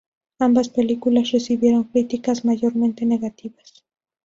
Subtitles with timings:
[0.39, 3.85] Ambas películas recibieron críticas mayormente negativas.